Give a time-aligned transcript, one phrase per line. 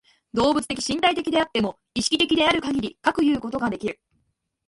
[0.33, 4.01] 動物的身体的であっても、意識的であるかぎりかくいうことができる。